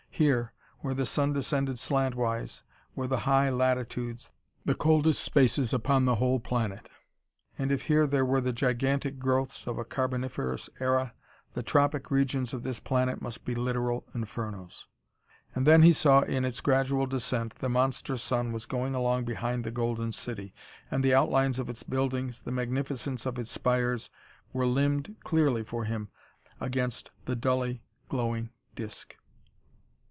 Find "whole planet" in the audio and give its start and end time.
6.19-6.91